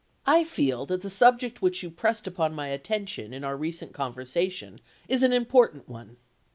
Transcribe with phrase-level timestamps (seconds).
[0.25, 4.81] "I feel that the subject which you pressed upon my attention in our recent conversation
[5.07, 6.17] is an im portant one.